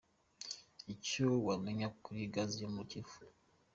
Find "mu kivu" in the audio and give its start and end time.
2.75-3.19